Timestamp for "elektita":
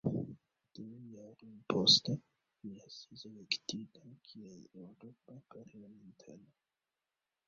3.29-4.03